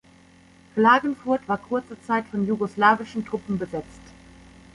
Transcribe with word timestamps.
Klagenfurt 0.73 1.47
war 1.47 1.59
kurze 1.59 2.01
Zeit 2.01 2.25
von 2.27 2.47
jugoslawischen 2.47 3.23
Truppen 3.23 3.59
besetzt. 3.59 4.01